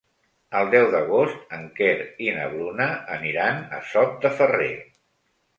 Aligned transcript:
El 0.59 0.69
deu 0.75 0.85
d'agost 0.95 1.53
en 1.57 1.67
Quer 1.81 1.91
i 2.29 2.31
na 2.39 2.47
Bruna 2.55 2.89
aniran 3.19 3.63
a 3.81 3.83
Sot 3.93 4.19
de 4.25 4.37
Ferrer. 4.41 4.75